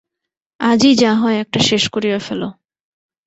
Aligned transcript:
আজই 0.59 0.93
যা 0.95 1.11
হয় 1.15 1.37
একটা 1.39 1.59
শেষ 1.59 1.83
করিয়া 1.89 2.19
ফেলো। 2.19 2.47